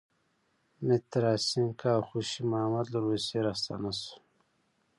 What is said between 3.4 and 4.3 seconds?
راستانه شول.